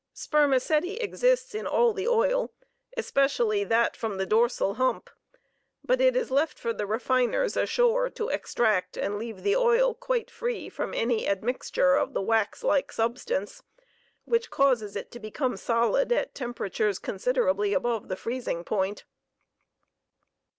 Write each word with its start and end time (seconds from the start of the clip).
Spermaceti 0.15 0.95
exists 0.97 1.53
in 1.53 1.67
all 1.67 1.93
the 1.93 2.07
oil, 2.07 2.51
especially 2.97 3.63
that 3.63 3.95
from 3.95 4.17
the 4.17 4.25
dorsal 4.25 4.73
hump; 4.73 5.11
but 5.83 6.01
it 6.01 6.15
is 6.15 6.31
left 6.31 6.57
for 6.57 6.73
the 6.73 6.87
refiners 6.87 7.55
ashore 7.55 8.09
to 8.09 8.27
extract 8.29 8.97
and 8.97 9.19
leave 9.19 9.43
the 9.43 9.55
oil 9.55 9.93
quite 9.93 10.31
free 10.31 10.69
from 10.69 10.95
any 10.95 11.27
admixture 11.29 11.93
of 11.93 12.15
the 12.15 12.21
wax 12.23 12.63
like 12.63 12.91
substance, 12.91 13.61
which 14.25 14.49
causes 14.49 14.95
it 14.95 15.11
to 15.11 15.19
become 15.19 15.55
solid 15.55 16.11
at 16.11 16.33
temperatures 16.33 16.97
considerably 16.97 17.71
above 17.75 18.07
the 18.07 18.15
freezing 18.15 18.63
point. 18.63 19.05